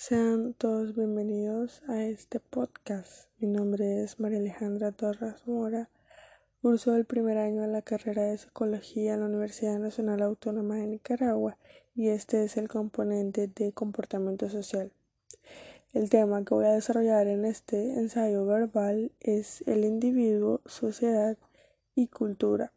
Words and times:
Sean 0.00 0.54
todos 0.54 0.94
bienvenidos 0.94 1.82
a 1.88 2.04
este 2.04 2.38
podcast. 2.38 3.28
Mi 3.40 3.48
nombre 3.48 4.04
es 4.04 4.20
María 4.20 4.38
Alejandra 4.38 4.92
Torres 4.92 5.44
Mora. 5.44 5.90
Curso 6.62 6.94
el 6.94 7.04
primer 7.04 7.36
año 7.36 7.62
de 7.62 7.66
la 7.66 7.82
carrera 7.82 8.22
de 8.22 8.38
Psicología 8.38 9.14
en 9.14 9.20
la 9.20 9.26
Universidad 9.26 9.76
Nacional 9.80 10.22
Autónoma 10.22 10.76
de 10.76 10.86
Nicaragua 10.86 11.58
y 11.96 12.10
este 12.10 12.44
es 12.44 12.56
el 12.56 12.68
componente 12.68 13.48
de 13.48 13.72
comportamiento 13.72 14.48
social. 14.48 14.92
El 15.92 16.08
tema 16.10 16.44
que 16.44 16.54
voy 16.54 16.66
a 16.66 16.74
desarrollar 16.74 17.26
en 17.26 17.44
este 17.44 17.94
ensayo 17.94 18.46
verbal 18.46 19.10
es 19.18 19.64
el 19.66 19.84
individuo, 19.84 20.60
sociedad 20.64 21.36
y 21.96 22.06
cultura. 22.06 22.70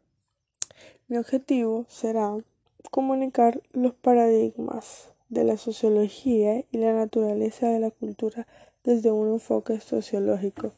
Mi 1.06 1.18
objetivo 1.18 1.86
será 1.88 2.36
comunicar 2.90 3.62
los 3.74 3.94
paradigmas 3.94 5.11
de 5.32 5.44
la 5.44 5.56
sociología 5.56 6.62
y 6.70 6.76
la 6.76 6.92
naturaleza 6.92 7.66
de 7.66 7.80
la 7.80 7.90
cultura 7.90 8.46
desde 8.84 9.10
un 9.10 9.28
enfoque 9.32 9.80
sociológico. 9.80 10.74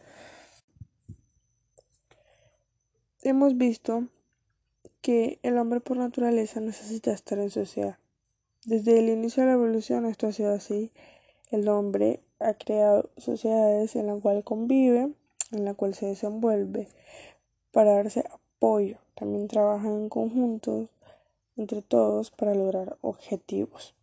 Hemos 3.23 3.57
visto 3.57 4.07
que 5.01 5.41
el 5.43 5.59
hombre 5.59 5.81
por 5.81 5.97
naturaleza 5.97 6.61
necesita 6.61 7.11
estar 7.11 7.41
en 7.41 7.51
sociedad. 7.51 7.99
Desde 8.65 9.01
el 9.01 9.09
inicio 9.09 9.43
de 9.43 9.49
la 9.49 9.55
evolución 9.55 10.07
esto 10.07 10.29
ha 10.29 10.33
sido 10.33 10.55
así. 10.55 10.93
El 11.51 11.69
hombre 11.69 12.21
ha 12.39 12.55
creado 12.55 13.11
sociedades 13.17 13.97
en 13.97 14.07
las 14.07 14.21
cuales 14.21 14.45
convive, 14.45 15.13
en 15.51 15.65
las 15.65 15.75
cuales 15.75 15.97
se 15.97 16.07
desenvuelve 16.07 16.87
para 17.73 17.95
darse 17.95 18.25
apoyo. 18.31 18.99
También 19.17 19.49
trabajan 19.49 19.95
en 19.95 20.09
conjuntos 20.09 20.91
entre 21.57 21.83
todos 21.83 22.31
para 22.31 22.55
lograr 22.55 22.97
objetivos. 23.01 23.97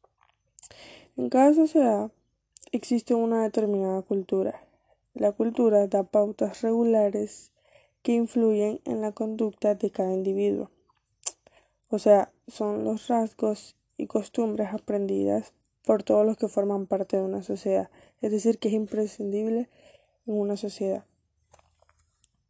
En 1.18 1.30
cada 1.30 1.54
sociedad 1.54 2.12
existe 2.72 3.14
una 3.14 3.44
determinada 3.44 4.02
cultura. 4.02 4.64
La 5.14 5.32
cultura 5.32 5.88
da 5.88 6.04
pautas 6.04 6.62
regulares 6.62 7.52
que 8.02 8.14
influyen 8.14 8.82
en 8.86 9.02
la 9.02 9.12
conducta 9.12 9.76
de 9.76 9.92
cada 9.92 10.14
individuo. 10.14 10.72
O 11.90 12.00
sea, 12.00 12.32
son 12.48 12.84
los 12.84 13.08
rasgos 13.08 13.76
y 13.98 14.08
costumbres 14.08 14.74
aprendidas 14.74 15.54
por 15.84 16.04
todos 16.04 16.26
los 16.26 16.38
que 16.38 16.48
forman 16.48 16.88
parte 16.88 17.18
de 17.18 17.24
una 17.24 17.44
sociedad. 17.44 17.90
Es 18.22 18.32
decir, 18.32 18.60
que 18.60 18.70
es 18.70 18.74
imprescindible 18.74 19.70
en 20.26 20.40
una 20.40 20.58
sociedad. 20.58 21.04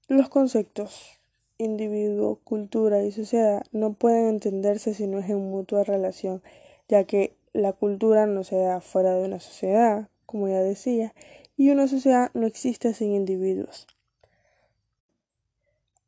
Los 0.07 0.29
conceptos 0.29 1.21
individuo, 1.57 2.39
cultura 2.43 3.03
y 3.03 3.11
sociedad 3.11 3.63
no 3.71 3.93
pueden 3.93 4.27
entenderse 4.27 4.93
si 4.93 5.07
no 5.07 5.19
es 5.19 5.29
en 5.29 5.49
mutua 5.49 5.83
relación, 5.83 6.41
ya 6.87 7.03
que 7.03 7.35
la 7.53 7.73
cultura 7.73 8.25
no 8.25 8.43
se 8.43 8.57
da 8.57 8.81
fuera 8.81 9.13
de 9.13 9.25
una 9.25 9.39
sociedad, 9.39 10.09
como 10.25 10.47
ya 10.47 10.59
decía, 10.59 11.13
y 11.57 11.71
una 11.71 11.87
sociedad 11.87 12.31
no 12.33 12.47
existe 12.47 12.93
sin 12.93 13.13
individuos. 13.13 13.87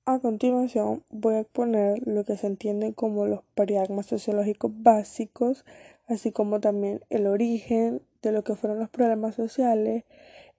A 0.05 0.19
continuación 0.19 1.03
voy 1.09 1.35
a 1.35 1.39
exponer 1.41 2.05
lo 2.05 2.25
que 2.25 2.35
se 2.35 2.47
entiende 2.47 2.93
como 2.93 3.25
los 3.25 3.41
paradigmas 3.55 4.05
sociológicos 4.05 4.71
básicos, 4.75 5.63
así 6.07 6.31
como 6.31 6.59
también 6.59 7.01
el 7.09 7.27
origen 7.27 8.01
de 8.21 8.33
lo 8.33 8.43
que 8.43 8.55
fueron 8.55 8.79
los 8.79 8.89
problemas 8.89 9.35
sociales, 9.35 10.03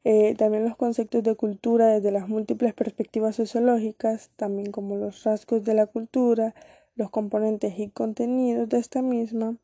eh, 0.05 0.35
también 0.37 0.65
los 0.65 0.77
conceptos 0.77 1.23
de 1.23 1.35
cultura 1.35 1.89
desde 1.89 2.11
las 2.11 2.29
múltiples 2.29 2.75
perspectivas 2.75 3.37
sociológicas, 3.37 4.31
también 4.37 4.71
como 4.71 4.97
los 4.97 5.25
rasgos 5.25 5.65
de 5.65 5.75
la 5.75 5.87
cultura, 5.87 6.55
los 6.95 7.11
componentes 7.11 7.79
y 7.79 7.89
contenidos 7.89 8.69
de 8.69 8.79
esta 8.79 9.03
misma, 9.03 9.57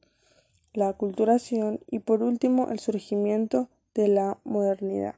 la 0.72 0.88
aculturación 0.88 1.80
y 1.88 1.98
por 2.00 2.22
último 2.22 2.68
el 2.70 2.78
surgimiento 2.78 3.68
de 3.94 4.08
la 4.08 4.38
modernidad. 4.44 5.16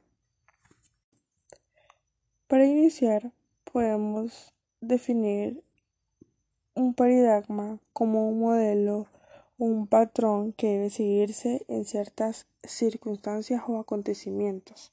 Para 2.47 2.65
iniciar 2.65 3.31
podemos 3.71 4.53
definir 4.81 5.63
un 6.75 6.93
paradigma 6.93 7.79
como 7.93 8.27
un 8.29 8.39
modelo 8.39 9.07
o 9.57 9.65
un 9.65 9.87
patrón 9.87 10.53
que 10.53 10.67
debe 10.67 10.89
seguirse 10.89 11.65
en 11.67 11.85
ciertas 11.85 12.47
circunstancias 12.63 13.63
o 13.67 13.79
acontecimientos. 13.79 14.91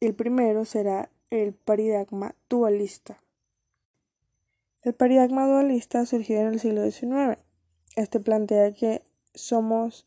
El 0.00 0.14
primero 0.14 0.64
será 0.64 1.10
el 1.30 1.52
paradigma 1.52 2.34
dualista. 2.48 3.18
El 4.82 4.94
paradigma 4.94 5.46
dualista 5.46 6.06
surgió 6.06 6.40
en 6.40 6.48
el 6.48 6.60
siglo 6.60 6.90
XIX. 6.90 7.38
Este 7.96 8.18
plantea 8.18 8.72
que 8.72 9.02
somos 9.34 10.06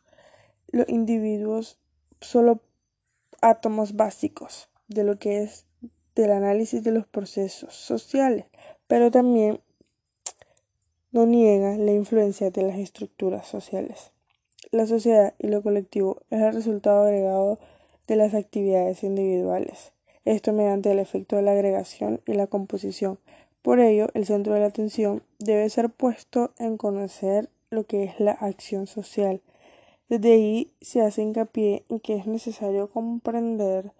los 0.67 0.88
individuos 0.89 1.79
solo 2.22 2.61
átomos 3.41 3.95
básicos 3.95 4.69
de 4.88 5.03
lo 5.03 5.19
que 5.19 5.44
es 5.44 5.66
del 6.16 6.31
análisis 6.31 6.84
de 6.84 6.91
los 6.91 7.06
procesos 7.06 7.75
sociales, 7.75 8.45
pero 8.88 9.11
también 9.11 9.59
no 11.11 11.25
niega 11.25 11.78
la 11.78 11.91
influencia 11.91 12.50
de 12.50 12.63
las 12.63 12.78
estructuras 12.78 13.47
sociales. 13.47 14.11
La 14.72 14.88
sociedad 14.88 15.35
y 15.38 15.47
lo 15.47 15.61
colectivo 15.61 16.22
es 16.31 16.41
el 16.41 16.53
resultado 16.53 17.03
agregado 17.03 17.59
de 18.07 18.16
las 18.16 18.34
actividades 18.34 19.03
individuales, 19.03 19.94
esto 20.25 20.53
mediante 20.53 20.91
el 20.91 21.00
efecto 21.00 21.35
de 21.35 21.44
la 21.44 21.51
agregación 21.51 22.22
y 22.25 22.34
la 22.34 22.47
composición. 22.47 23.19
Por 23.61 23.79
ello, 23.79 24.07
el 24.13 24.25
centro 24.25 24.53
de 24.53 24.61
la 24.61 24.67
atención 24.67 25.23
debe 25.40 25.69
ser 25.69 25.90
puesto 25.90 26.51
en 26.57 26.78
conocer 26.78 27.50
lo 27.73 27.85
que 27.85 28.03
es 28.03 28.19
la 28.19 28.31
acción 28.31 28.88
social. 28.88 29.41
Desde 30.09 30.34
ahí 30.34 30.73
se 30.81 31.01
hace 31.01 31.22
hincapié 31.22 31.84
en 31.89 32.00
que 32.00 32.16
es 32.16 32.28
necesario 32.28 32.88
comprender 32.88 33.91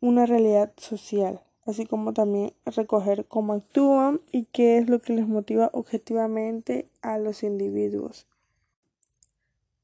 una 0.00 0.26
realidad 0.26 0.72
social, 0.76 1.40
así 1.64 1.86
como 1.86 2.12
también 2.12 2.52
recoger 2.66 3.24
cómo 3.24 3.54
actúan 3.54 4.20
y 4.30 4.44
qué 4.44 4.76
es 4.76 4.88
lo 4.88 4.98
que 5.00 5.14
les 5.14 5.26
motiva 5.26 5.70
objetivamente 5.72 6.86
a 7.00 7.16
los 7.18 7.42
individuos. 7.42 8.26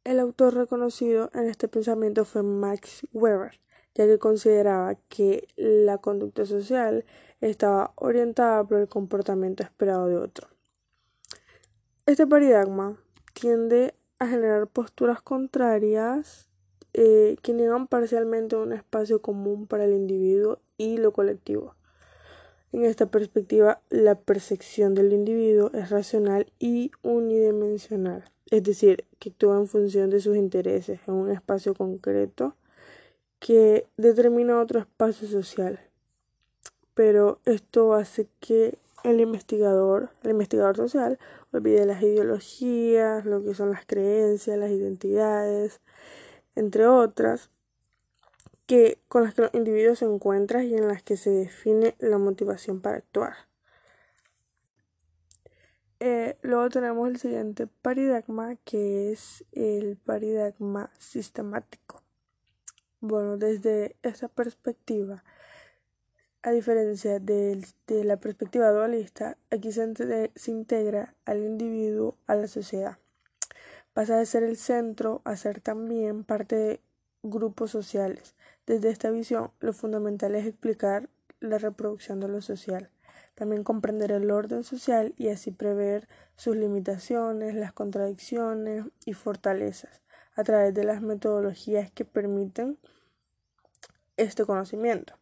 El 0.05 0.21
autor 0.21 0.55
reconocido 0.55 1.31
en 1.33 1.47
este 1.47 1.69
pensamiento 1.69 2.25
fue 2.25 2.43
Max 2.43 3.07
Weber, 3.15 3.59
ya 3.95 4.07
que 4.07 4.19
consideraba 4.19 4.97
que 5.09 5.49
la 5.57 5.99
conducta 5.99 6.45
social 6.45 7.05
estaba 7.41 7.93
orientada 7.97 8.65
por 8.65 8.81
el 8.81 8.89
comportamiento 8.89 9.63
esperado 9.63 10.09
de 10.09 10.19
otro. 10.19 10.50
Este 12.11 12.27
paradigma 12.27 12.97
tiende 13.35 13.95
a 14.19 14.27
generar 14.27 14.67
posturas 14.67 15.23
contrarias 15.23 16.49
eh, 16.93 17.37
que 17.41 17.53
niegan 17.53 17.87
parcialmente 17.87 18.57
un 18.57 18.73
espacio 18.73 19.23
común 19.23 19.69
para 19.69 19.85
el 19.85 19.93
individuo 19.93 20.59
y 20.77 20.97
lo 20.97 21.13
colectivo. 21.13 21.77
En 22.73 22.85
esta 22.85 23.07
perspectiva, 23.07 23.81
la 23.91 24.17
percepción 24.17 24.93
del 24.95 25.13
individuo 25.13 25.71
es 25.73 25.91
racional 25.91 26.53
y 26.59 26.91
unidimensional, 27.03 28.25
es 28.51 28.65
decir, 28.65 29.05
que 29.21 29.29
actúa 29.29 29.57
en 29.59 29.69
función 29.69 30.11
de 30.11 30.21
sus 30.21 30.37
intereses 30.37 30.99
en 31.07 31.15
un 31.15 31.31
espacio 31.31 31.75
concreto 31.75 32.57
que 33.39 33.87
determina 33.97 34.61
otro 34.61 34.81
espacio 34.81 35.29
social. 35.29 35.79
Pero 36.93 37.39
esto 37.45 37.95
hace 37.95 38.27
que 38.41 38.79
el 39.05 39.21
investigador, 39.21 40.11
el 40.23 40.31
investigador 40.31 40.77
social, 40.77 41.19
olvide 41.53 41.87
las 41.87 42.03
ideologías, 42.03 43.25
lo 43.25 43.43
que 43.43 43.55
son 43.55 43.71
las 43.71 43.87
creencias, 43.87 44.59
las 44.59 44.71
identidades, 44.71 45.81
entre 46.55 46.87
otras, 46.87 47.51
que 48.67 49.03
con 49.09 49.25
las 49.25 49.35
que 49.35 49.43
los 49.43 49.55
individuos 49.55 49.99
se 49.99 50.05
encuentran 50.05 50.65
y 50.65 50.75
en 50.75 50.87
las 50.87 51.03
que 51.03 51.17
se 51.17 51.31
define 51.31 51.97
la 51.99 52.19
motivación 52.19 52.81
para 52.81 52.99
actuar. 52.99 53.35
Eh, 56.03 56.39
luego 56.43 56.71
tenemos 56.71 57.09
el 57.09 57.19
siguiente 57.19 57.67
paradigma 57.67 58.57
que 58.65 59.13
es 59.13 59.45
el 59.53 59.99
paradigma 59.99 60.91
sistemático. 60.99 62.03
Bueno, 63.01 63.37
desde 63.37 63.97
esa 64.03 64.29
perspectiva, 64.29 65.25
a 66.43 66.51
diferencia 66.53 67.19
de, 67.19 67.63
la 67.87 68.17
perspectiva 68.17 68.71
dualista, 68.71 69.37
aquí 69.51 69.73
se, 69.73 70.51
integra 70.51 71.15
al 71.27 71.45
individuo 71.45 72.17
a 72.27 72.35
la 72.35 72.49
sociedad. 72.49 72.99
Pasa 73.93 74.17
de 74.17 74.27
ser 74.27 74.43
el 74.43 74.57
centro 74.57 75.21
a 75.25 75.37
ser 75.37 75.61
también 75.61 76.25
parte 76.25 76.57
de 76.57 76.81
grupos 77.23 77.71
sociales. 77.71 78.35
Desde 78.67 78.89
esta 78.89 79.11
visión, 79.11 79.51
lo 79.61 79.73
fundamental 79.73 80.35
es 80.35 80.47
explicar 80.47 81.11
la 81.41 81.59
reproducción 81.59 82.21
de 82.21 82.29
lo 82.29 82.41
social, 82.41 82.91
también 83.35 83.65
comprender 83.65 84.13
el 84.13 84.31
orden 84.31 84.65
social 84.65 85.13
y 85.19 85.29
así 85.29 85.51
prever 85.51 86.09
sus 86.37 86.57
limitaciones, 86.57 87.55
las 87.55 87.73
contradicciones 87.73 88.87
y 89.05 89.13
fortalezas 89.13 90.01
a 90.37 90.45
través 90.45 90.73
de 90.73 90.85
las 90.85 91.03
metodologías 91.03 91.91
que 91.91 92.05
permiten 92.05 92.79
este 94.17 94.45
conocimiento. 94.45 95.20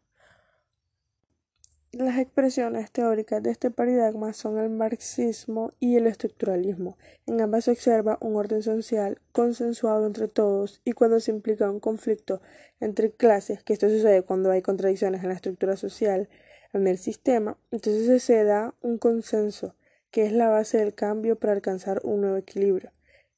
Las 1.92 2.18
expresiones 2.18 2.90
teóricas 2.92 3.42
de 3.42 3.50
este 3.50 3.70
paradigma 3.70 4.34
son 4.34 4.58
el 4.58 4.68
marxismo 4.68 5.72
y 5.80 5.96
el 5.96 6.06
estructuralismo. 6.06 6.98
En 7.24 7.40
ambas 7.40 7.64
se 7.64 7.70
observa 7.70 8.18
un 8.20 8.36
orden 8.36 8.62
social 8.62 9.18
consensuado 9.32 10.06
entre 10.06 10.28
todos 10.28 10.82
y 10.84 10.92
cuando 10.92 11.18
se 11.18 11.30
implica 11.30 11.70
un 11.70 11.80
conflicto 11.80 12.42
entre 12.78 13.10
clases, 13.10 13.62
que 13.62 13.72
esto 13.72 13.88
sucede 13.88 14.20
cuando 14.20 14.50
hay 14.50 14.60
contradicciones 14.60 15.22
en 15.22 15.28
la 15.28 15.34
estructura 15.34 15.78
social, 15.78 16.28
en 16.74 16.86
el 16.86 16.98
sistema, 16.98 17.56
entonces 17.70 18.22
se 18.22 18.44
da 18.44 18.74
un 18.82 18.98
consenso, 18.98 19.74
que 20.10 20.26
es 20.26 20.32
la 20.32 20.50
base 20.50 20.76
del 20.76 20.94
cambio 20.94 21.36
para 21.36 21.54
alcanzar 21.54 22.02
un 22.04 22.20
nuevo 22.20 22.36
equilibrio. 22.36 22.92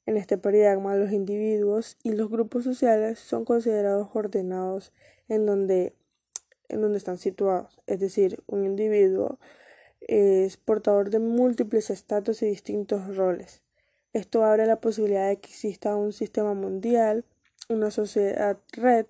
En 0.05 0.17
este 0.17 0.37
paradigma 0.37 0.97
los 0.97 1.13
individuos 1.13 1.95
y 2.03 2.11
los 2.11 2.29
grupos 2.29 2.65
sociales 2.65 3.17
son 3.17 3.45
considerados 3.45 4.09
ordenados 4.13 4.91
en 5.29 5.45
donde 5.45 5.95
en 6.71 6.81
donde 6.81 6.97
están 6.97 7.17
situados. 7.17 7.79
Es 7.87 7.99
decir, 7.99 8.41
un 8.47 8.65
individuo 8.65 9.39
es 10.01 10.57
portador 10.57 11.09
de 11.09 11.19
múltiples 11.19 11.89
estatus 11.89 12.41
y 12.41 12.47
distintos 12.47 13.15
roles. 13.15 13.61
Esto 14.13 14.43
abre 14.43 14.65
la 14.65 14.81
posibilidad 14.81 15.29
de 15.29 15.37
que 15.37 15.49
exista 15.49 15.95
un 15.95 16.11
sistema 16.11 16.53
mundial, 16.53 17.23
una 17.69 17.91
sociedad 17.91 18.57
red, 18.73 19.05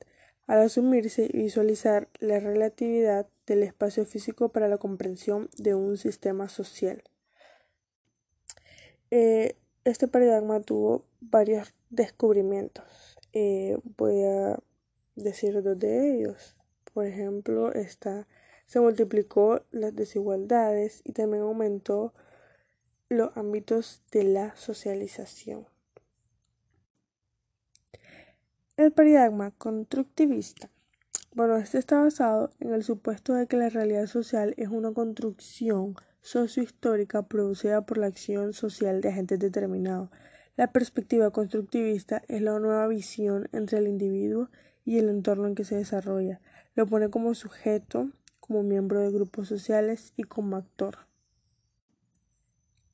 al 0.48 0.60
asumirse 0.60 1.30
y 1.32 1.38
visualizar 1.38 2.10
la 2.20 2.40
relatividad 2.40 3.28
del 3.48 3.64
espacio 3.64 4.06
físico 4.06 4.50
para 4.50 4.68
la 4.68 4.78
comprensión 4.78 5.50
de 5.58 5.76
un 5.76 5.98
sistema 5.98 6.50
social. 6.50 7.04
Eh, 9.12 9.56
este 9.86 10.08
paradigma 10.08 10.60
tuvo 10.60 11.06
varios 11.20 11.74
descubrimientos. 11.90 13.18
Eh, 13.34 13.78
voy 13.98 14.24
a 14.24 14.60
decir 15.16 15.62
dos 15.64 15.80
de 15.80 16.16
ellos. 16.16 16.56
Por 16.94 17.06
ejemplo, 17.06 17.74
esta, 17.74 18.28
se 18.66 18.80
multiplicó 18.80 19.64
las 19.72 19.96
desigualdades 19.96 21.02
y 21.04 21.14
también 21.14 21.44
aumentó 21.44 22.14
los 23.10 23.36
ámbitos 23.36 24.02
de 24.12 24.24
la 24.24 24.56
socialización. 24.56 25.68
El 28.78 28.92
paradigma 28.92 29.52
constructivista. 29.52 30.70
Bueno, 31.34 31.58
este 31.58 31.78
está 31.78 32.02
basado 32.02 32.50
en 32.60 32.74
el 32.74 32.84
supuesto 32.84 33.34
de 33.34 33.48
que 33.48 33.58
la 33.58 33.70
realidad 33.70 34.06
social 34.08 34.54
es 34.58 34.70
una 34.70 34.94
construcción 34.94 35.96
sociohistórica 36.22 37.24
producida 37.24 37.86
por 37.86 37.98
la 37.98 38.08
acción 38.08 38.54
social 38.54 39.02
de 39.02 39.10
agentes 39.10 39.40
determinados. 39.40 40.10
La 40.58 40.72
perspectiva 40.72 41.32
constructivista 41.32 42.22
es 42.28 42.42
la 42.42 42.60
nueva 42.60 42.88
visión 42.88 43.50
entre 43.54 43.80
el 43.80 43.88
individuo 43.88 44.50
y 44.84 45.00
el 45.00 45.10
entorno 45.10 45.48
en 45.48 45.56
que 45.56 45.64
se 45.64 45.76
desarrolla. 45.76 46.42
Lo 46.76 46.88
pone 46.88 47.10
como 47.10 47.36
sujeto, 47.36 48.10
como 48.40 48.64
miembro 48.64 49.00
de 49.00 49.12
grupos 49.12 49.48
sociales 49.48 50.14
y 50.16 50.24
como 50.24 50.56
actor. 50.56 51.00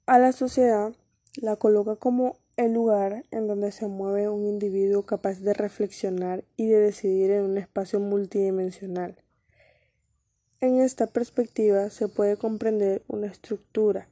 A 0.06 0.20
la 0.20 0.32
sociedad 0.32 0.94
la 1.36 1.58
coloca 1.58 1.96
como 1.96 2.38
el 2.56 2.74
lugar 2.74 3.24
en 3.30 3.48
donde 3.48 3.72
se 3.72 3.88
mueve 3.88 4.30
un 4.30 4.46
individuo 4.46 5.06
capaz 5.06 5.40
de 5.42 5.54
reflexionar 5.54 6.44
y 6.56 6.66
de 6.66 6.80
decidir 6.80 7.30
en 7.32 7.44
un 7.44 7.58
espacio 7.58 8.00
multidimensional. 8.00 9.22
En 10.60 10.82
esta 10.82 11.06
perspectiva 11.06 11.92
se 11.92 12.08
puede 12.08 12.36
comprender 12.36 13.04
una 13.08 13.28
estructura 13.28 14.10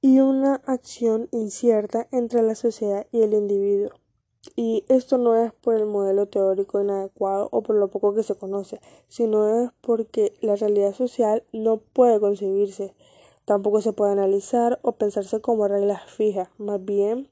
y 0.00 0.20
una 0.20 0.62
acción 0.66 1.28
incierta 1.32 2.06
entre 2.12 2.42
la 2.42 2.54
sociedad 2.54 3.08
y 3.10 3.22
el 3.22 3.34
individuo. 3.34 3.90
Y 4.54 4.84
esto 4.88 5.18
no 5.18 5.36
es 5.36 5.52
por 5.52 5.74
el 5.74 5.86
modelo 5.86 6.26
teórico 6.26 6.80
inadecuado 6.80 7.48
o 7.50 7.62
por 7.62 7.76
lo 7.76 7.88
poco 7.88 8.14
que 8.14 8.22
se 8.22 8.36
conoce, 8.36 8.80
sino 9.08 9.64
es 9.64 9.70
porque 9.80 10.32
la 10.40 10.56
realidad 10.56 10.94
social 10.94 11.42
no 11.52 11.78
puede 11.78 12.20
concebirse, 12.20 12.94
tampoco 13.44 13.80
se 13.80 13.92
puede 13.92 14.12
analizar 14.12 14.78
o 14.82 14.92
pensarse 14.92 15.40
como 15.40 15.68
reglas 15.68 16.10
fijas, 16.10 16.48
más 16.58 16.84
bien 16.84 17.28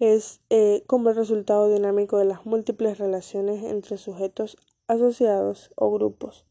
es 0.00 0.40
eh, 0.48 0.82
como 0.86 1.10
el 1.10 1.16
resultado 1.16 1.70
dinámico 1.70 2.16
de 2.16 2.24
las 2.24 2.46
múltiples 2.46 2.98
relaciones 2.98 3.62
entre 3.62 3.98
sujetos 3.98 4.56
asociados 4.88 5.70
o 5.76 5.92
grupos. 5.92 6.46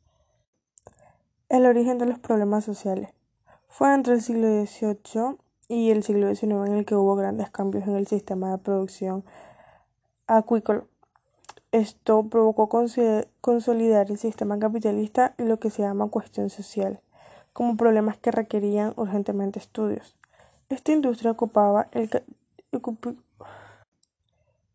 El 1.49 1.65
origen 1.65 1.97
de 1.97 2.05
los 2.05 2.19
problemas 2.19 2.63
sociales. 2.63 3.09
Fue 3.67 3.93
entre 3.93 4.13
el 4.13 4.21
siglo 4.21 4.47
XVIII 4.47 5.37
y 5.67 5.89
el 5.89 6.03
siglo 6.03 6.33
XIX 6.33 6.67
en 6.67 6.73
el 6.73 6.85
que 6.85 6.95
hubo 6.95 7.15
grandes 7.15 7.49
cambios 7.49 7.87
en 7.87 7.95
el 7.95 8.07
sistema 8.07 8.51
de 8.51 8.59
producción 8.59 9.25
acuícola. 10.37 10.83
Esto 11.71 12.23
provocó 12.23 12.67
consolidar 13.41 14.09
el 14.09 14.17
sistema 14.17 14.57
capitalista 14.57 15.33
y 15.37 15.43
lo 15.43 15.59
que 15.59 15.69
se 15.69 15.83
llama 15.83 16.07
cuestión 16.07 16.49
social, 16.49 16.99
como 17.53 17.77
problemas 17.77 18.17
que 18.17 18.31
requerían 18.31 18.93
urgentemente 18.95 19.59
estudios. 19.59 20.15
Esta 20.69 20.91
industria 20.91 21.31
ocupaba 21.31 21.87
el 21.91 22.09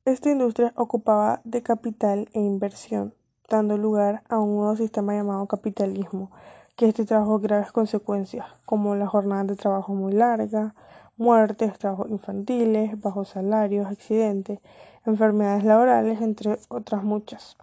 esta 0.04 0.30
industria 0.30 0.72
ocupaba 0.76 1.40
de 1.44 1.62
capital 1.62 2.28
e 2.34 2.40
inversión, 2.40 3.14
dando 3.48 3.78
lugar 3.78 4.22
a 4.28 4.38
un 4.38 4.56
nuevo 4.56 4.76
sistema 4.76 5.14
llamado 5.14 5.46
capitalismo, 5.46 6.30
que 6.76 6.88
este 6.88 7.06
trajo 7.06 7.38
graves 7.38 7.72
consecuencias, 7.72 8.46
como 8.66 8.96
la 8.96 9.06
jornada 9.06 9.44
de 9.44 9.56
trabajo 9.56 9.94
muy 9.94 10.12
larga, 10.12 10.74
muertes, 11.16 11.78
trabajos 11.78 12.10
infantiles, 12.10 13.00
bajos 13.00 13.28
salarios, 13.28 13.86
accidentes, 13.86 14.60
enfermedades 15.06 15.64
laborales, 15.64 16.20
entre 16.20 16.58
otras 16.68 17.02
muchas. 17.02 17.56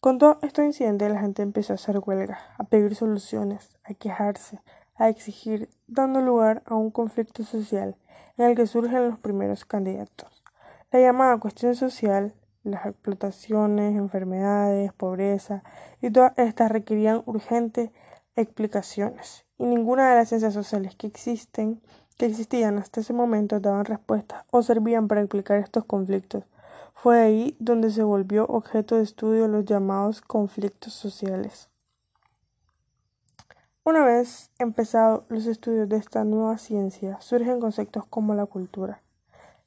Con 0.00 0.18
todo 0.18 0.38
estos 0.42 0.64
incidentes 0.64 1.10
la 1.10 1.20
gente 1.20 1.42
empezó 1.42 1.72
a 1.72 1.76
hacer 1.76 1.98
huelga, 1.98 2.38
a 2.58 2.64
pedir 2.64 2.94
soluciones, 2.94 3.76
a 3.84 3.94
quejarse, 3.94 4.60
a 4.94 5.08
exigir, 5.08 5.68
dando 5.86 6.20
lugar 6.20 6.62
a 6.66 6.74
un 6.74 6.90
conflicto 6.90 7.44
social 7.44 7.96
en 8.36 8.46
el 8.46 8.56
que 8.56 8.66
surgen 8.66 9.08
los 9.08 9.18
primeros 9.18 9.64
candidatos. 9.64 10.44
La 10.92 11.00
llamada 11.00 11.38
cuestión 11.38 11.74
social, 11.74 12.34
las 12.62 12.86
explotaciones, 12.86 13.96
enfermedades, 13.96 14.92
pobreza 14.92 15.62
y 16.00 16.10
todas 16.10 16.38
estas 16.38 16.70
requerían 16.70 17.22
urgentes 17.26 17.90
explicaciones 18.36 19.46
y 19.58 19.64
ninguna 19.64 20.10
de 20.10 20.16
las 20.16 20.28
ciencias 20.28 20.54
sociales 20.54 20.94
que 20.96 21.06
existen 21.06 21.80
que 22.16 22.26
existían 22.26 22.78
hasta 22.78 23.00
ese 23.00 23.12
momento 23.12 23.60
daban 23.60 23.84
respuestas 23.84 24.44
o 24.50 24.62
servían 24.62 25.08
para 25.08 25.20
explicar 25.20 25.58
estos 25.58 25.84
conflictos. 25.84 26.44
Fue 26.94 27.20
ahí 27.20 27.56
donde 27.58 27.90
se 27.90 28.02
volvió 28.02 28.46
objeto 28.46 28.96
de 28.96 29.02
estudio 29.02 29.48
los 29.48 29.64
llamados 29.64 30.22
conflictos 30.22 30.94
sociales. 30.94 31.68
Una 33.84 34.04
vez 34.04 34.50
empezados 34.58 35.24
los 35.28 35.46
estudios 35.46 35.88
de 35.88 35.96
esta 35.96 36.24
nueva 36.24 36.58
ciencia, 36.58 37.20
surgen 37.20 37.60
conceptos 37.60 38.04
como 38.06 38.34
la 38.34 38.46
cultura. 38.46 39.02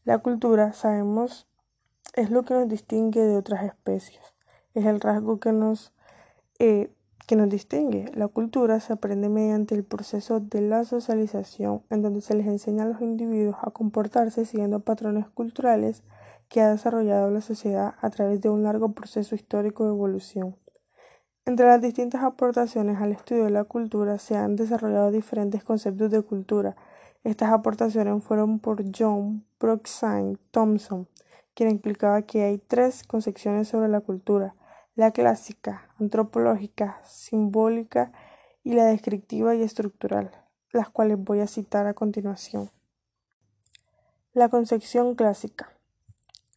La 0.04 0.18
cultura, 0.18 0.74
sabemos, 0.74 1.48
es 2.16 2.32
lo 2.32 2.44
que 2.44 2.54
nos 2.54 2.68
distingue 2.68 3.22
de 3.22 3.38
otras 3.38 3.64
especies, 3.64 4.34
es 4.74 4.86
el 4.86 5.00
rasgo 5.00 5.40
que 5.40 5.54
nos 5.54 5.94
eh, 6.58 6.92
que 7.30 7.36
nos 7.36 7.48
distingue. 7.48 8.10
La 8.16 8.28
cultura 8.28 8.80
se 8.80 8.92
aprende 8.92 9.30
mediante 9.30 9.76
el 9.76 9.84
proceso 9.84 10.40
de 10.40 10.62
la 10.62 10.84
socialización, 10.84 11.84
en 11.92 12.02
donde 12.02 12.22
se 12.22 12.34
les 12.34 12.48
enseña 12.48 12.82
a 12.82 12.88
los 12.88 13.02
individuos 13.02 13.56
a 13.62 13.70
comportarse 13.70 14.46
siguiendo 14.46 14.80
patrones 14.80 15.28
culturales 15.28 16.02
que 16.48 16.62
ha 16.62 16.72
desarrollado 16.72 17.30
la 17.30 17.42
sociedad 17.42 17.94
a 18.02 18.10
través 18.10 18.42
de 18.42 18.50
un 18.50 18.64
largo 18.64 18.94
proceso 18.94 19.36
histórico 19.36 19.84
de 19.84 19.92
evolución. 19.92 20.56
Entre 21.46 21.68
las 21.68 21.80
distintas 21.80 22.24
aportaciones 22.24 23.00
al 23.00 23.12
estudio 23.12 23.44
de 23.44 23.52
la 23.52 23.64
cultura 23.64 24.18
se 24.18 24.36
han 24.36 24.56
desarrollado 24.56 25.12
diferentes 25.12 25.64
conceptos 25.64 26.10
de 26.10 26.24
cultura. 26.24 26.76
Estas 27.24 27.52
aportaciones 27.52 28.24
fueron 28.24 28.58
por 28.58 28.84
John 28.98 29.46
Broxine 29.60 30.38
Thompson, 30.50 31.08
quien 31.54 31.70
explicaba 31.70 32.24
que 32.24 32.42
hay 32.42 32.58
tres 32.58 33.04
concepciones 33.04 33.68
sobre 33.68 33.88
la 33.88 34.02
cultura 34.02 34.56
la 34.96 35.12
clásica, 35.12 35.90
antropológica, 36.00 37.00
simbólica 37.04 38.12
y 38.64 38.74
la 38.74 38.86
descriptiva 38.86 39.56
y 39.56 39.62
estructural, 39.62 40.32
las 40.72 40.90
cuales 40.90 41.18
voy 41.24 41.40
a 41.40 41.48
citar 41.48 41.88
a 41.88 41.94
continuación. 41.94 42.70
La 44.34 44.50
concepción 44.50 45.16
clásica. 45.16 45.72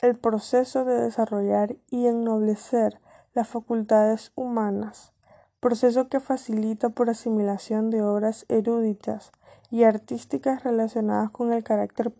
El 0.01 0.19
proceso 0.19 0.85
de 0.85 1.01
desarrollar 1.01 1.77
y 1.89 2.07
ennoblecer 2.07 3.01
las 3.35 3.49
facultades 3.49 4.33
humanas, 4.35 5.13
proceso 5.61 6.09
que 6.09 6.21
facilita 6.21 6.89
por 6.89 7.09
asimilación 7.09 7.91
de 7.91 8.03
obras 8.03 8.45
eruditas 8.49 9.31
y 9.71 9.85
artísticas 9.85 10.65
relacionadas 10.65 11.31
con 11.31 11.53
el 11.53 11.63
carácter 11.63 12.13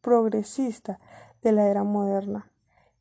progresista 0.00 0.98
de 1.42 1.52
la 1.52 1.68
era 1.68 1.82
moderna 1.82 2.50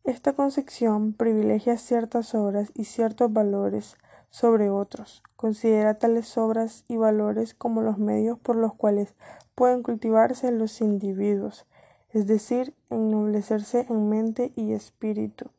esta 0.05 0.33
concepción 0.33 1.13
privilegia 1.13 1.77
ciertas 1.77 2.35
obras 2.35 2.71
y 2.75 2.85
ciertos 2.85 3.33
valores 3.33 3.97
sobre 4.29 4.69
otros. 4.69 5.23
Considera 5.35 5.95
tales 5.95 6.37
obras 6.37 6.85
y 6.87 6.95
valores 6.95 7.55
como 7.55 7.81
los 7.81 7.97
medios 7.97 8.37
por 8.37 8.55
los 8.55 8.75
cuales 8.75 9.15
pueden 9.55 9.81
cultivarse 9.81 10.51
los 10.51 10.79
individuos, 10.81 11.65
es 12.11 12.27
decir, 12.27 12.75
ennoblecerse 12.91 13.87
en 13.89 14.07
mente 14.07 14.51
y 14.55 14.73
espíritu. 14.73 15.49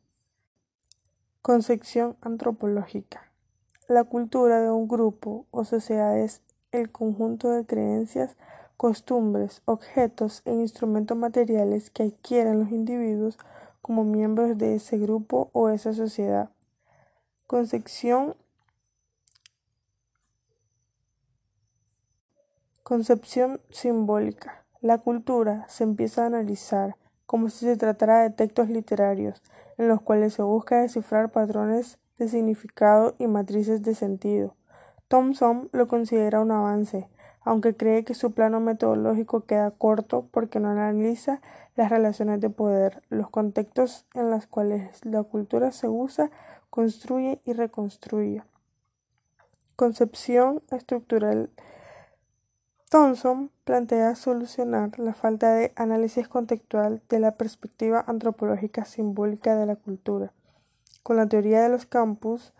Concepción 1.41 2.15
antropológica. 2.21 3.29
La 3.89 4.05
cultura 4.05 4.61
de 4.61 4.71
un 4.71 4.87
grupo 4.87 5.45
o 5.51 5.65
sociedad 5.65 6.17
es 6.17 6.41
el 6.71 6.89
conjunto 6.89 7.51
de 7.51 7.65
creencias, 7.65 8.37
costumbres, 8.77 9.61
objetos 9.65 10.41
e 10.45 10.53
instrumentos 10.53 11.17
materiales 11.17 11.89
que 11.89 12.03
adquieren 12.03 12.59
los 12.59 12.71
individuos 12.71 13.37
como 13.87 14.03
miembros 14.03 14.57
de 14.57 14.75
ese 14.75 14.97
grupo 14.97 15.49
o 15.53 15.69
esa 15.69 15.93
sociedad. 15.93 16.49
Concepción 17.47 18.35
simbólica. 23.69 24.65
La 24.81 24.97
cultura 24.97 25.65
se 25.69 25.85
empieza 25.85 26.23
a 26.23 26.27
analizar 26.27 26.97
como 27.25 27.49
si 27.49 27.65
se 27.65 27.77
tratara 27.77 28.23
de 28.23 28.29
textos 28.29 28.69
literarios, 28.69 29.41
en 29.77 29.87
los 29.87 30.01
cuales 30.01 30.33
se 30.33 30.43
busca 30.43 30.81
descifrar 30.81 31.31
patrones 31.31 31.97
de 32.17 32.27
significado 32.27 33.15
y 33.17 33.27
matrices 33.27 33.83
de 33.83 33.95
sentido. 33.95 34.53
Thompson 35.07 35.69
lo 35.71 35.87
considera 35.87 36.41
un 36.41 36.51
avance, 36.51 37.07
aunque 37.47 37.77
cree 37.77 38.03
que 38.03 38.13
su 38.13 38.33
plano 38.33 38.59
metodológico 38.59 39.45
queda 39.45 39.71
corto 39.71 40.27
porque 40.31 40.59
no 40.59 40.69
analiza 40.69 41.39
las 41.77 41.89
relaciones 41.89 42.41
de 42.41 42.49
poder, 42.49 43.01
los 43.09 43.29
contextos 43.29 44.05
en 44.13 44.29
los 44.29 44.47
cuales 44.47 45.05
la 45.05 45.23
cultura 45.23 45.71
se 45.71 45.87
usa, 45.87 46.29
construye 46.69 47.39
y 47.45 47.53
reconstruye. 47.53 48.43
Concepción 49.77 50.61
estructural 50.71 51.49
Thompson 52.89 53.49
plantea 53.63 54.15
solucionar 54.15 54.99
la 54.99 55.13
falta 55.13 55.53
de 55.53 55.71
análisis 55.77 56.27
contextual 56.27 57.01
de 57.07 57.19
la 57.19 57.35
perspectiva 57.35 58.03
antropológica 58.07 58.83
simbólica 58.83 59.55
de 59.55 59.67
la 59.67 59.77
cultura, 59.77 60.33
con 61.01 61.15
la 61.15 61.27
teoría 61.27 61.61
de 61.61 61.69
los 61.69 61.85
campos, 61.85 62.53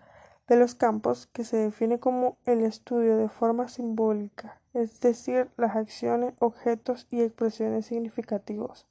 de 0.48 0.56
los 0.56 0.76
campos 0.76 1.28
que 1.28 1.44
se 1.44 1.58
define 1.58 2.00
como 2.00 2.38
el 2.46 2.62
estudio 2.62 3.18
de 3.18 3.28
forma 3.28 3.68
simbólica, 3.68 4.62
es 4.78 5.00
decir, 5.00 5.50
las 5.58 5.76
acciones, 5.76 6.36
objetos 6.38 7.08
y 7.10 7.22
expresiones 7.22 7.88
significativos. 7.88 8.86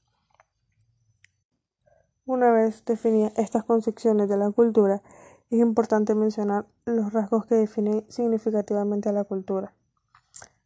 Una 2.25 2.51
vez 2.51 2.85
definidas 2.85 3.33
estas 3.37 3.63
concepciones 3.63 4.29
de 4.29 4.37
la 4.37 4.51
cultura, 4.51 5.01
es 5.49 5.61
importante 5.61 6.17
mencionar 6.17 6.67
los 6.87 7.13
rasgos 7.13 7.47
que 7.47 7.55
definen 7.55 8.05
significativamente 8.09 9.11
a 9.11 9.13
la 9.13 9.23
cultura. 9.23 9.75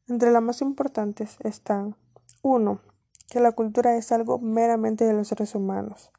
Entre 0.09 0.31
las 0.31 0.43
más 0.43 0.63
importantes 0.63 1.37
están 1.41 1.97
1. 2.41 2.81
Que 3.29 3.41
la 3.41 3.53
cultura 3.53 3.97
es 3.97 4.11
algo 4.13 4.39
meramente 4.39 5.05
de 5.05 5.13
los 5.13 5.29
seres 5.29 5.55
humanos. 5.55 6.13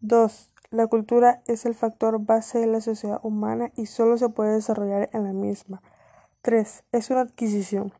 2. 0.00 0.50
La 0.70 0.86
cultura 0.86 1.42
es 1.46 1.66
el 1.66 1.74
factor 1.74 2.24
base 2.24 2.58
de 2.58 2.66
la 2.68 2.80
sociedad 2.80 3.20
humana 3.22 3.70
y 3.76 3.84
solo 3.84 4.16
se 4.16 4.30
puede 4.30 4.54
desarrollar 4.54 5.10
en 5.12 5.24
la 5.24 5.34
misma. 5.34 5.82
3. 6.40 6.84
Es 6.92 7.10
una 7.10 7.20
adquisición, 7.20 7.92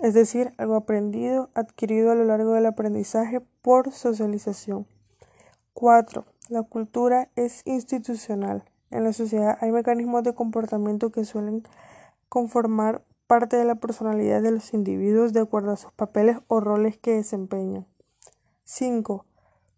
es 0.00 0.14
decir, 0.14 0.52
algo 0.58 0.74
aprendido, 0.74 1.50
adquirido 1.54 2.12
a 2.12 2.14
lo 2.14 2.24
largo 2.24 2.52
del 2.52 2.66
aprendizaje 2.66 3.40
por 3.62 3.92
socialización. 3.92 4.86
4. 5.72 6.24
La 6.48 6.62
cultura 6.62 7.28
es 7.36 7.62
institucional. 7.64 8.64
En 8.90 9.04
la 9.04 9.12
sociedad 9.12 9.58
hay 9.60 9.72
mecanismos 9.72 10.22
de 10.22 10.34
comportamiento 10.34 11.10
que 11.10 11.24
suelen 11.24 11.62
conformar 12.28 13.02
parte 13.26 13.56
de 13.56 13.64
la 13.64 13.76
personalidad 13.76 14.42
de 14.42 14.50
los 14.50 14.74
individuos 14.74 15.32
de 15.32 15.40
acuerdo 15.40 15.72
a 15.72 15.76
sus 15.76 15.92
papeles 15.92 16.38
o 16.48 16.60
roles 16.60 16.98
que 16.98 17.12
desempeñan. 17.12 17.86
5. 18.64 19.24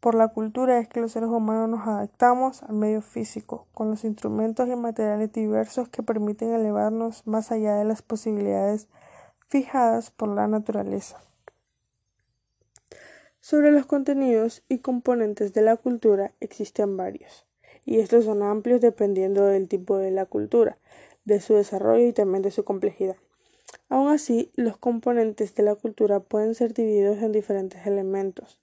Por 0.01 0.15
la 0.15 0.29
cultura 0.29 0.79
es 0.79 0.89
que 0.89 1.01
los 1.01 1.13
seres 1.13 1.31
humanos 1.31 1.69
nos 1.69 1.87
adaptamos 1.87 2.63
al 2.63 2.75
medio 2.75 3.03
físico, 3.03 3.67
con 3.73 3.91
los 3.91 4.05
instrumentos 4.05 4.69
y 4.69 4.77
materiales 4.77 5.33
diversos 5.33 5.89
que 5.89 6.03
permiten 6.03 6.53
elevarnos 6.53 7.27
más 7.27 7.51
allá 7.51 7.75
de 7.75 7.85
las 7.85 8.03
posibilidades 8.03 8.89
fijadas 9.49 10.11
por 10.11 10.29
la 10.29 10.49
naturaleza. 10.49 11.21
Sobre 13.41 13.71
los 13.71 13.87
contenidos 13.87 14.65
y 14.69 14.79
componentes 14.79 15.53
de 15.53 15.63
la 15.63 15.77
cultura 15.77 16.33
existen 16.41 16.97
varios, 16.97 17.47
y 17.85 18.01
estos 18.01 18.25
son 18.25 18.43
amplios 18.43 18.81
dependiendo 18.81 19.45
del 19.45 19.69
tipo 19.69 19.99
de 19.99 20.11
la 20.11 20.27
cultura, 20.27 20.79
de 21.25 21.41
su 21.41 21.55
desarrollo 21.55 22.07
y 22.07 22.13
también 22.13 22.43
de 22.43 22.51
su 22.51 22.65
complejidad. 22.65 23.17
Aun 23.89 24.09
así, 24.09 24.51
los 24.57 24.77
componentes 24.77 25.55
de 25.55 25.63
la 25.63 25.77
cultura 25.77 26.21
pueden 26.21 26.55
ser 26.55 26.75
divididos 26.75 27.19
en 27.19 27.31
diferentes 27.31 27.87
elementos, 27.87 28.61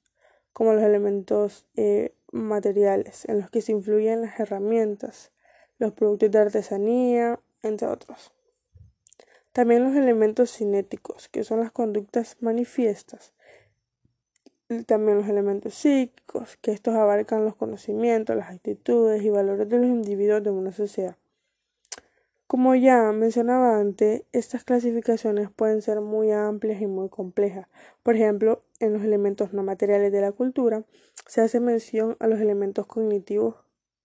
como 0.52 0.74
los 0.74 0.84
elementos 0.84 1.66
eh, 1.75 2.13
materiales, 2.34 3.24
en 3.30 3.40
los 3.40 3.50
que 3.50 3.62
se 3.62 3.72
influyen 3.72 4.22
las 4.22 4.40
herramientas, 4.40 5.32
los 5.80 5.94
productos 5.94 6.30
de 6.32 6.40
artesanía, 6.40 7.40
entre 7.62 7.88
otros. 7.88 8.34
También 9.53 9.83
los 9.83 9.95
elementos 9.95 10.51
cinéticos, 10.51 11.29
que 11.29 11.43
son 11.43 11.60
las 11.60 11.72
conductas 11.72 12.38
manifiestas. 12.41 13.33
también 14.88 15.19
los 15.19 15.29
elementos 15.29 15.75
psíquicos, 15.75 16.57
que 16.57 16.72
estos 16.72 16.95
abarcan 16.95 17.45
los 17.45 17.55
conocimientos, 17.55 18.36
las 18.36 18.50
actitudes 18.50 19.22
y 19.22 19.29
valores 19.29 19.69
de 19.69 19.77
los 19.77 19.88
individuos 19.88 20.43
de 20.43 20.50
una 20.50 20.72
sociedad. 20.72 21.15
Como 22.48 22.74
ya 22.74 23.12
mencionaba 23.12 23.79
antes, 23.79 24.24
estas 24.31 24.63
clasificaciones 24.63 25.51
pueden 25.51 25.83
ser 25.83 26.01
muy 26.01 26.31
amplias 26.31 26.81
y 26.81 26.88
muy 26.88 27.10
complejas. 27.10 27.67
Por 28.01 28.15
ejemplo, 28.15 28.63
en 28.79 28.93
los 28.93 29.03
elementos 29.03 29.53
no 29.53 29.62
materiales 29.62 30.12
de 30.12 30.22
la 30.22 30.31
cultura 30.31 30.83
se 31.27 31.41
hace 31.41 31.60
mención 31.60 32.17
a 32.19 32.27
los 32.27 32.39
elementos 32.39 32.88
cognitivos 32.88 33.62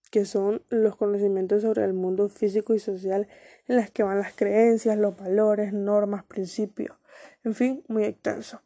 que 0.08 0.24
son 0.24 0.62
los 0.68 0.96
conocimientos 0.96 1.62
sobre 1.62 1.84
el 1.84 1.92
mundo 1.92 2.28
físico 2.28 2.74
y 2.74 2.78
social 2.78 3.28
en 3.66 3.76
las 3.76 3.90
que 3.90 4.02
van 4.02 4.18
las 4.18 4.34
creencias, 4.34 4.98
los 4.98 5.16
valores, 5.16 5.72
normas, 5.72 6.24
principios, 6.24 6.96
en 7.44 7.54
fin, 7.54 7.84
muy 7.88 8.04
extenso. 8.04 8.62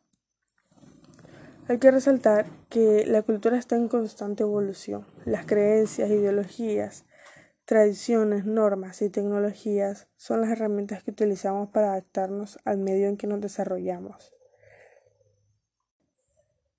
Hay 1.68 1.78
que 1.78 1.90
resaltar 1.90 2.46
que 2.68 3.06
la 3.06 3.22
cultura 3.22 3.56
está 3.56 3.76
en 3.76 3.88
constante 3.88 4.42
evolución. 4.42 5.06
Las 5.24 5.46
creencias, 5.46 6.10
ideologías, 6.10 7.04
Tradiciones, 7.64 8.44
normas 8.44 9.00
y 9.02 9.08
tecnologías 9.08 10.08
son 10.16 10.40
las 10.40 10.50
herramientas 10.50 11.04
que 11.04 11.12
utilizamos 11.12 11.68
para 11.68 11.92
adaptarnos 11.92 12.58
al 12.64 12.78
medio 12.78 13.08
en 13.08 13.16
que 13.16 13.28
nos 13.28 13.40
desarrollamos. 13.40 14.34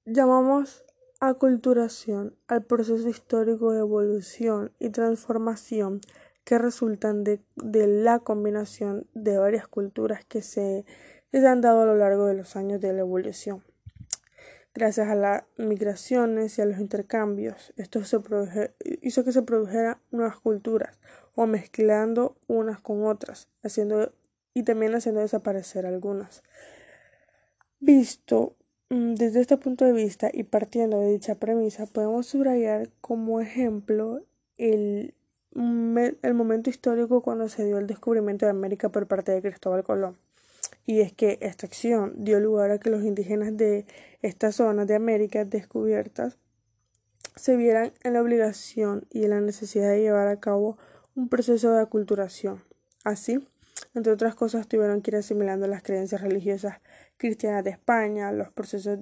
Llamamos 0.05 0.83
aculturación 1.29 2.35
al 2.47 2.63
proceso 2.63 3.07
histórico 3.07 3.71
de 3.71 3.79
evolución 3.79 4.73
y 4.79 4.89
transformación 4.89 6.01
que 6.43 6.57
resultan 6.57 7.23
de, 7.23 7.39
la 7.55 8.19
combinación 8.19 9.07
de 9.13 9.37
varias 9.37 9.65
culturas 9.67 10.25
que 10.25 10.41
se, 10.41 10.83
que 11.31 11.39
se 11.39 11.47
han 11.47 11.61
dado 11.61 11.83
a 11.83 11.85
lo 11.85 11.95
largo 11.95 12.25
de 12.25 12.33
los 12.33 12.57
años 12.57 12.81
de 12.81 12.91
la 12.91 12.99
evolución. 12.99 13.63
Gracias 14.73 15.07
a 15.07 15.15
las 15.15 15.43
migraciones 15.55 16.57
y 16.57 16.61
a 16.61 16.65
los 16.65 16.79
intercambios, 16.79 17.73
esto 17.77 18.03
se 18.03 18.19
hizo 19.01 19.23
que 19.23 19.31
se 19.31 19.43
produjeran 19.43 19.99
nuevas 20.11 20.37
culturas 20.41 20.99
o 21.35 21.45
mezclando 21.47 22.35
unas 22.47 22.81
con 22.81 23.05
otras, 23.05 23.47
haciendo 23.63 24.13
y 24.53 24.63
también 24.63 24.93
haciendo 24.93 25.21
desaparecer 25.21 25.85
algunas. 25.85 26.43
Visto 27.79 28.57
desde 28.93 29.41
este 29.41 29.57
punto 29.57 29.85
de 29.85 29.93
vista 29.93 30.29
y 30.31 30.43
partiendo 30.43 30.99
de 30.99 31.11
dicha 31.11 31.35
premisa, 31.35 31.85
podemos 31.85 32.27
subrayar 32.27 32.89
como 33.01 33.41
ejemplo 33.41 34.21
el, 34.57 35.13
el 35.55 36.33
momento 36.33 36.69
histórico 36.69 37.21
cuando 37.21 37.49
se 37.49 37.65
dio 37.65 37.77
el 37.77 37.87
descubrimiento 37.87 38.45
de 38.45 38.51
América 38.51 38.89
por 38.89 39.07
parte 39.07 39.31
de 39.31 39.41
Cristóbal 39.41 39.83
Colón 39.83 40.17
y 40.85 41.01
es 41.01 41.13
que 41.13 41.37
esta 41.41 41.65
acción 41.65 42.13
dio 42.17 42.39
lugar 42.39 42.71
a 42.71 42.79
que 42.79 42.89
los 42.89 43.03
indígenas 43.03 43.55
de 43.55 43.85
estas 44.21 44.55
zonas 44.55 44.87
de 44.87 44.95
América 44.95 45.45
descubiertas 45.45 46.37
se 47.35 47.55
vieran 47.55 47.93
en 48.03 48.13
la 48.13 48.21
obligación 48.21 49.07
y 49.09 49.23
en 49.23 49.31
la 49.31 49.41
necesidad 49.41 49.89
de 49.89 50.01
llevar 50.01 50.27
a 50.27 50.39
cabo 50.39 50.77
un 51.15 51.29
proceso 51.29 51.71
de 51.71 51.81
aculturación. 51.81 52.63
Así, 53.03 53.47
entre 53.95 54.11
otras 54.11 54.35
cosas, 54.35 54.67
tuvieron 54.67 55.01
que 55.01 55.11
ir 55.11 55.17
asimilando 55.17 55.67
las 55.67 55.83
creencias 55.83 56.21
religiosas 56.21 56.81
cristianas 57.17 57.63
de 57.63 57.71
España. 57.71 58.31
Los 58.31 58.51
procesos, 58.51 58.99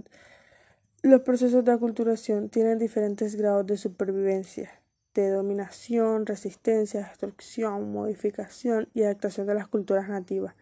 los 1.02 1.22
procesos 1.22 1.64
de 1.64 1.72
aculturación 1.72 2.50
tienen 2.50 2.78
diferentes 2.78 3.36
grados 3.36 3.66
de 3.66 3.78
supervivencia, 3.78 4.82
de 5.14 5.30
dominación, 5.30 6.26
resistencia, 6.26 7.02
destrucción, 7.02 7.92
modificación 7.92 8.90
y 8.94 9.04
adaptación 9.04 9.48
de 9.48 9.56
las 9.56 9.68
culturas 9.68 10.10
nativas. 10.10 10.56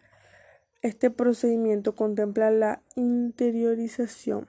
Este 0.82 1.10
procedimiento 1.10 1.94
contempla 1.94 2.50
la 2.50 2.82
interiorización, 2.94 4.48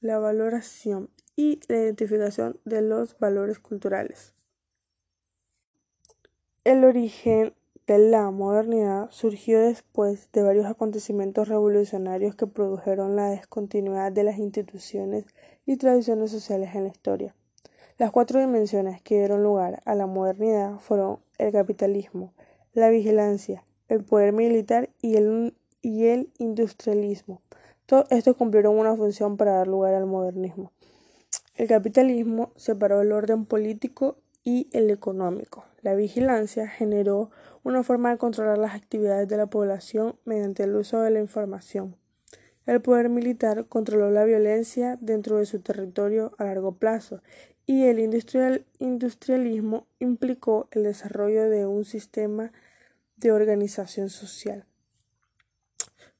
la 0.00 0.18
valoración 0.18 1.10
y 1.34 1.60
la 1.68 1.78
identificación 1.78 2.60
de 2.64 2.82
los 2.82 3.18
valores 3.18 3.58
culturales. 3.58 4.34
El 6.62 6.84
origen 6.84 7.54
la 7.86 8.30
modernidad 8.30 9.10
surgió 9.10 9.60
después 9.60 10.30
de 10.32 10.42
varios 10.42 10.64
acontecimientos 10.66 11.48
revolucionarios 11.48 12.34
que 12.34 12.46
produjeron 12.46 13.14
la 13.14 13.28
descontinuidad 13.28 14.10
de 14.10 14.24
las 14.24 14.38
instituciones 14.38 15.26
y 15.66 15.76
tradiciones 15.76 16.30
sociales 16.30 16.74
en 16.74 16.84
la 16.84 16.88
historia. 16.88 17.34
Las 17.98 18.10
cuatro 18.10 18.40
dimensiones 18.40 19.02
que 19.02 19.18
dieron 19.18 19.42
lugar 19.42 19.82
a 19.84 19.94
la 19.94 20.06
modernidad 20.06 20.78
fueron 20.78 21.18
el 21.38 21.52
capitalismo, 21.52 22.32
la 22.72 22.88
vigilancia, 22.88 23.62
el 23.88 24.02
poder 24.02 24.32
militar 24.32 24.88
y 25.02 25.16
el, 25.16 25.54
y 25.82 26.06
el 26.06 26.32
industrialismo. 26.38 27.42
Todos 27.84 28.10
estos 28.10 28.36
cumplieron 28.36 28.78
una 28.78 28.96
función 28.96 29.36
para 29.36 29.52
dar 29.52 29.68
lugar 29.68 29.92
al 29.92 30.06
modernismo. 30.06 30.72
El 31.54 31.68
capitalismo 31.68 32.50
separó 32.56 33.02
el 33.02 33.12
orden 33.12 33.44
político 33.44 34.16
y 34.44 34.68
el 34.72 34.90
económico. 34.90 35.64
La 35.82 35.94
vigilancia 35.94 36.68
generó 36.68 37.30
una 37.62 37.82
forma 37.82 38.10
de 38.10 38.18
controlar 38.18 38.58
las 38.58 38.74
actividades 38.74 39.26
de 39.26 39.38
la 39.38 39.46
población 39.46 40.16
mediante 40.24 40.62
el 40.62 40.76
uso 40.76 41.00
de 41.00 41.10
la 41.10 41.20
información. 41.20 41.96
El 42.66 42.80
poder 42.80 43.08
militar 43.08 43.66
controló 43.66 44.10
la 44.10 44.24
violencia 44.24 44.96
dentro 45.00 45.38
de 45.38 45.46
su 45.46 45.60
territorio 45.60 46.34
a 46.38 46.44
largo 46.44 46.72
plazo 46.76 47.22
y 47.66 47.84
el 47.84 47.98
industrialismo 48.78 49.86
implicó 49.98 50.68
el 50.70 50.84
desarrollo 50.84 51.48
de 51.48 51.66
un 51.66 51.84
sistema 51.84 52.52
de 53.16 53.32
organización 53.32 54.10
social. 54.10 54.66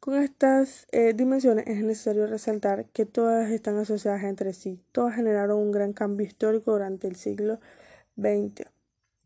Con 0.00 0.16
estas 0.16 0.86
eh, 0.92 1.14
dimensiones 1.14 1.66
es 1.66 1.82
necesario 1.82 2.26
resaltar 2.26 2.86
que 2.86 3.06
todas 3.06 3.50
están 3.50 3.78
asociadas 3.78 4.24
entre 4.24 4.52
sí, 4.52 4.82
todas 4.92 5.14
generaron 5.14 5.58
un 5.58 5.72
gran 5.72 5.94
cambio 5.94 6.26
histórico 6.26 6.72
durante 6.72 7.06
el 7.08 7.16
siglo 7.16 7.58
XX. 8.16 8.70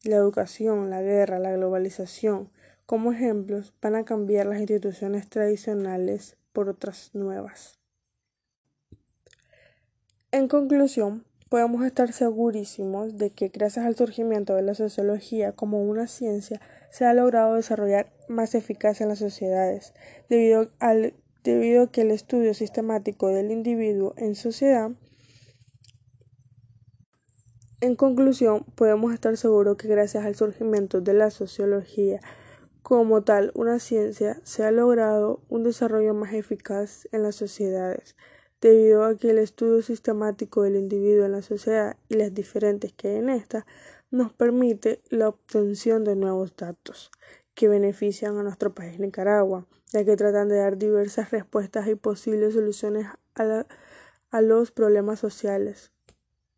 La 0.04 0.16
educación, 0.16 0.90
la 0.90 1.02
guerra, 1.02 1.38
la 1.38 1.52
globalización, 1.52 2.50
como 2.86 3.12
ejemplos, 3.12 3.74
van 3.82 3.96
a 3.96 4.04
cambiar 4.04 4.46
las 4.46 4.60
instituciones 4.60 5.28
tradicionales 5.28 6.36
por 6.52 6.68
otras 6.68 7.10
nuevas. 7.14 7.78
En 10.30 10.48
conclusión, 10.48 11.24
podemos 11.48 11.84
estar 11.84 12.12
segurísimos 12.12 13.16
de 13.16 13.30
que 13.30 13.48
gracias 13.48 13.86
al 13.86 13.96
surgimiento 13.96 14.54
de 14.54 14.62
la 14.62 14.74
sociología 14.74 15.52
como 15.52 15.82
una 15.82 16.06
ciencia 16.06 16.60
se 16.90 17.04
ha 17.04 17.14
logrado 17.14 17.54
desarrollar 17.54 18.12
más 18.28 18.54
eficacia 18.54 19.04
en 19.04 19.10
las 19.10 19.18
sociedades, 19.18 19.94
debido, 20.28 20.70
al, 20.78 21.14
debido 21.44 21.84
a 21.84 21.90
que 21.90 22.02
el 22.02 22.10
estudio 22.10 22.54
sistemático 22.54 23.28
del 23.28 23.50
individuo 23.50 24.14
en 24.16 24.34
sociedad 24.34 24.90
en 27.80 27.96
conclusión, 27.96 28.64
podemos 28.74 29.12
estar 29.12 29.36
seguros 29.36 29.76
que 29.76 29.88
gracias 29.88 30.24
al 30.24 30.34
surgimiento 30.34 31.00
de 31.00 31.14
la 31.14 31.30
sociología 31.30 32.20
como 32.82 33.22
tal 33.22 33.52
una 33.54 33.78
ciencia 33.78 34.40
se 34.44 34.64
ha 34.64 34.70
logrado 34.70 35.42
un 35.48 35.62
desarrollo 35.62 36.14
más 36.14 36.32
eficaz 36.32 37.06
en 37.12 37.22
las 37.22 37.36
sociedades, 37.36 38.16
debido 38.60 39.04
a 39.04 39.16
que 39.16 39.30
el 39.30 39.38
estudio 39.38 39.82
sistemático 39.82 40.62
del 40.62 40.76
individuo 40.76 41.24
en 41.26 41.32
la 41.32 41.42
sociedad 41.42 41.96
y 42.08 42.14
las 42.14 42.34
diferentes 42.34 42.92
que 42.92 43.08
hay 43.08 43.16
en 43.16 43.28
esta 43.28 43.66
nos 44.10 44.32
permite 44.32 45.02
la 45.10 45.28
obtención 45.28 46.02
de 46.02 46.16
nuevos 46.16 46.56
datos 46.56 47.10
que 47.54 47.68
benefician 47.68 48.38
a 48.38 48.42
nuestro 48.42 48.74
país 48.74 48.98
Nicaragua, 48.98 49.66
ya 49.92 50.04
que 50.04 50.16
tratan 50.16 50.48
de 50.48 50.56
dar 50.56 50.78
diversas 50.78 51.30
respuestas 51.30 51.88
y 51.88 51.94
posibles 51.94 52.54
soluciones 52.54 53.06
a, 53.34 53.66
a 54.30 54.40
los 54.40 54.70
problemas 54.70 55.18
sociales. 55.18 55.92